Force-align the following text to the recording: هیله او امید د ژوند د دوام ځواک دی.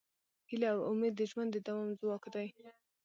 هیله 0.49 0.69
او 0.75 0.81
امید 0.91 1.13
د 1.17 1.21
ژوند 1.31 1.49
د 1.53 1.57
دوام 1.67 1.89
ځواک 1.99 2.23
دی. 2.33 2.47